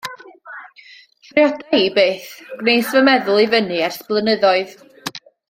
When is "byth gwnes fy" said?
1.97-3.05